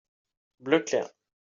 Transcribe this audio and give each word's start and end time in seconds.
bleu 0.59 0.83
clair. 0.85 1.11